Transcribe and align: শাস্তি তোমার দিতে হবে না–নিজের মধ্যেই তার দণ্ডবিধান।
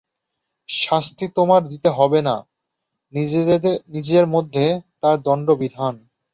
শাস্তি 0.69 1.25
তোমার 1.37 1.61
দিতে 1.67 1.89
হবে 1.97 2.19
না–নিজের 2.27 4.25
মধ্যেই 4.27 4.71
তার 5.01 5.15
দণ্ডবিধান। 5.21 5.93